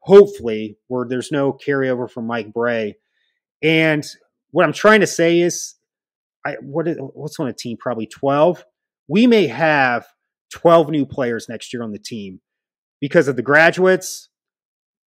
hopefully, 0.00 0.76
where 0.88 1.07
there's 1.09 1.33
no 1.33 1.55
carryover 1.55 2.11
from 2.11 2.26
Mike 2.26 2.52
Brey. 2.52 2.97
And 3.62 4.05
what 4.50 4.66
I'm 4.66 4.75
trying 4.75 5.00
to 5.00 5.07
say 5.07 5.40
is, 5.40 5.75
I 6.47 6.57
what 6.61 6.87
is, 6.87 6.97
what's 6.99 7.38
on 7.41 7.49
a 7.49 7.53
team? 7.53 7.76
Probably 7.79 8.07
12. 8.07 8.65
We 9.09 9.26
may 9.26 9.49
have 9.49 10.07
12 10.53 10.91
new 10.91 11.05
players 11.05 11.49
next 11.49 11.73
year 11.73 11.83
on 11.83 11.93
the 11.93 11.99
team 11.99 12.41
because 13.00 13.29
of 13.29 13.37
the 13.37 13.43
graduates. 13.43 14.29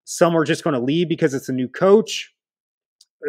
Some 0.03 0.36
are 0.36 0.43
just 0.43 0.63
going 0.63 0.74
to 0.74 0.79
leave 0.79 1.08
because 1.08 1.34
it's 1.34 1.50
a 1.50 1.53
new 1.53 1.67
coach 1.67 2.34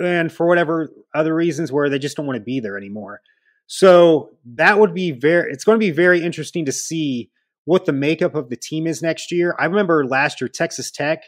and 0.02 0.32
for 0.32 0.46
whatever 0.46 0.90
other 1.14 1.34
reasons 1.34 1.72
where 1.72 1.88
they 1.88 1.98
just 1.98 2.16
don't 2.16 2.26
want 2.26 2.38
to 2.38 2.42
be 2.42 2.60
there 2.60 2.76
anymore. 2.76 3.20
So 3.66 4.30
that 4.56 4.78
would 4.78 4.94
be 4.94 5.12
very, 5.12 5.52
it's 5.52 5.64
going 5.64 5.76
to 5.76 5.86
be 5.86 5.92
very 5.92 6.22
interesting 6.22 6.64
to 6.64 6.72
see 6.72 7.30
what 7.64 7.84
the 7.86 7.92
makeup 7.92 8.34
of 8.34 8.48
the 8.48 8.56
team 8.56 8.86
is 8.86 9.02
next 9.02 9.30
year. 9.30 9.54
I 9.58 9.66
remember 9.66 10.04
last 10.04 10.40
year, 10.40 10.48
Texas 10.48 10.90
Tech, 10.90 11.22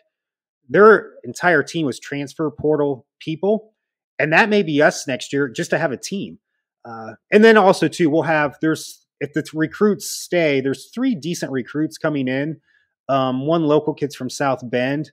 their 0.68 1.12
entire 1.22 1.62
team 1.62 1.86
was 1.86 2.00
transfer 2.00 2.50
portal 2.50 3.06
people. 3.20 3.74
And 4.18 4.32
that 4.32 4.48
may 4.48 4.62
be 4.62 4.82
us 4.82 5.06
next 5.06 5.32
year 5.32 5.48
just 5.48 5.70
to 5.70 5.78
have 5.78 5.92
a 5.92 5.96
team. 5.96 6.38
Uh, 6.84 7.14
and 7.30 7.44
then 7.44 7.56
also, 7.56 7.88
too, 7.88 8.10
we'll 8.10 8.22
have, 8.22 8.56
there's 8.60 9.06
if 9.20 9.32
the 9.34 9.44
recruits 9.54 10.10
stay, 10.10 10.60
there's 10.60 10.90
three 10.92 11.14
decent 11.14 11.52
recruits 11.52 11.96
coming 11.96 12.26
in. 12.26 12.60
Um, 13.08 13.46
one 13.46 13.62
local 13.62 13.94
kid's 13.94 14.16
from 14.16 14.28
South 14.28 14.68
Bend. 14.68 15.12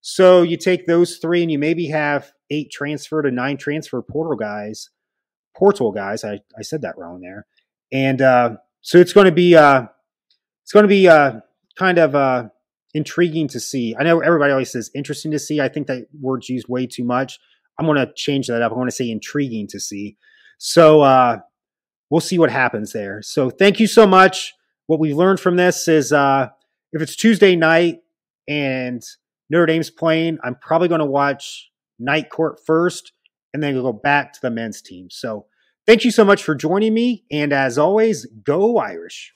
So 0.00 0.40
you 0.40 0.56
take 0.56 0.86
those 0.86 1.18
three 1.18 1.42
and 1.42 1.52
you 1.52 1.58
maybe 1.58 1.88
have 1.88 2.32
eight 2.50 2.70
transfer 2.70 3.20
to 3.20 3.30
nine 3.30 3.58
transfer 3.58 4.00
portal 4.00 4.36
guys, 4.36 4.88
portal 5.54 5.92
guys. 5.92 6.24
I, 6.24 6.40
I 6.58 6.62
said 6.62 6.80
that 6.82 6.96
wrong 6.96 7.20
there. 7.20 7.46
And 7.92 8.22
uh, 8.22 8.56
so 8.80 8.98
it's 8.98 9.12
going 9.12 9.26
to 9.26 9.32
be 9.32 9.54
uh, 9.54 9.84
it's 10.62 10.72
going 10.72 10.84
to 10.84 10.88
be 10.88 11.06
uh, 11.06 11.40
kind 11.76 11.98
of 11.98 12.14
uh, 12.14 12.48
intriguing 12.94 13.48
to 13.48 13.60
see. 13.60 13.94
I 13.98 14.04
know 14.04 14.20
everybody 14.20 14.52
always 14.52 14.72
says 14.72 14.90
interesting 14.94 15.32
to 15.32 15.38
see. 15.38 15.60
I 15.60 15.68
think 15.68 15.86
that 15.88 16.06
word's 16.18 16.48
used 16.48 16.68
way 16.68 16.86
too 16.86 17.04
much. 17.04 17.38
I'm 17.78 17.84
going 17.84 17.98
to 17.98 18.12
change 18.14 18.46
that 18.46 18.62
up. 18.62 18.72
I 18.72 18.74
want 18.74 18.88
to 18.88 18.96
say 18.96 19.10
intriguing 19.10 19.66
to 19.68 19.80
see. 19.80 20.16
So 20.62 21.00
uh, 21.00 21.38
we'll 22.10 22.20
see 22.20 22.38
what 22.38 22.50
happens 22.50 22.92
there. 22.92 23.22
So 23.22 23.48
thank 23.48 23.80
you 23.80 23.86
so 23.86 24.06
much. 24.06 24.52
What 24.88 25.00
we've 25.00 25.16
learned 25.16 25.40
from 25.40 25.56
this 25.56 25.88
is 25.88 26.12
uh, 26.12 26.48
if 26.92 27.00
it's 27.00 27.16
Tuesday 27.16 27.56
night 27.56 28.00
and 28.46 29.02
Notre 29.48 29.64
Dame's 29.64 29.88
playing, 29.90 30.38
I'm 30.44 30.56
probably 30.56 30.88
going 30.88 31.00
to 31.00 31.06
watch 31.06 31.70
Night 31.98 32.28
Court 32.28 32.60
first 32.64 33.12
and 33.54 33.62
then 33.62 33.74
go 33.74 33.90
back 33.90 34.34
to 34.34 34.40
the 34.42 34.50
men's 34.50 34.82
team. 34.82 35.08
So 35.08 35.46
thank 35.86 36.04
you 36.04 36.10
so 36.10 36.26
much 36.26 36.44
for 36.44 36.54
joining 36.54 36.92
me. 36.92 37.24
And 37.30 37.54
as 37.54 37.78
always, 37.78 38.26
go 38.26 38.76
Irish. 38.76 39.32